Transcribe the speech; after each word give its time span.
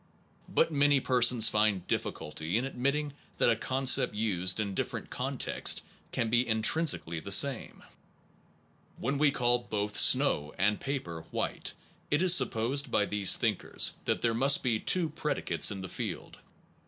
But 0.49 0.71
many 0.71 0.99
persons 0.99 1.47
find 1.47 1.85
difficulty 1.85 2.57
in 2.57 2.65
admitting 2.65 3.13
that 3.37 3.51
a 3.51 3.55
concept 3.55 4.15
used 4.15 4.59
in 4.59 4.73
different 4.73 5.11
contexts 5.11 5.83
can 6.11 6.27
be 6.31 6.47
intrinsically 6.47 7.19
the 7.19 7.31
same. 7.31 7.83
When 8.97 9.19
we 9.19 9.29
call 9.29 9.59
both 9.59 9.95
snow 9.95 10.55
and 10.57 10.81
paper 10.81 11.25
white 11.29 11.73
it 12.09 12.23
is 12.23 12.33
supposed 12.33 12.89
by 12.89 13.05
these 13.05 13.37
thinkers 13.37 13.93
that 14.05 14.23
there 14.23 14.33
must 14.33 14.63
be 14.63 14.79
two 14.79 15.07
predicates 15.07 15.69
in 15.69 15.81
the 15.81 15.87
field. 15.87 16.39